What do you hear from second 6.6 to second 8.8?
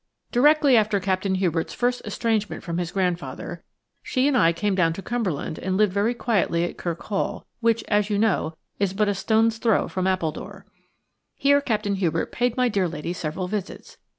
at Kirk Hall, which, as you know,